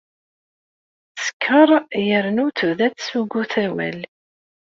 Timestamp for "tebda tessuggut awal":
2.57-3.99